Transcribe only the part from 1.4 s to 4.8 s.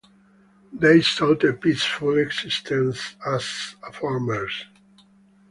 a peaceful existence as farmers.